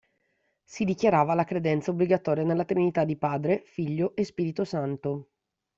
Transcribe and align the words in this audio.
Si 0.63 0.83
dichiarava 0.83 1.35
la 1.35 1.43
credenza 1.43 1.91
obbligatoria 1.91 2.43
nella 2.43 2.65
trinità 2.65 3.03
di 3.03 3.17
Padre, 3.17 3.61
Figlio 3.67 4.15
e 4.15 4.23
Spirito 4.23 4.63
Santo. 4.65 5.27